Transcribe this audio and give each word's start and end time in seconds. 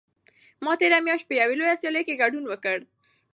ما 0.63 0.73
تېره 0.79 0.99
میاشت 1.05 1.25
په 1.27 1.33
یوې 1.41 1.55
لویه 1.59 1.79
سیالۍ 1.81 2.03
کې 2.07 2.19
ګډون 2.21 2.43
وکړ. 2.47 2.77